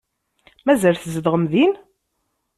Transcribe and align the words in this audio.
Mazal 0.65 0.95
tzedɣem 0.97 1.43
din? 1.51 1.73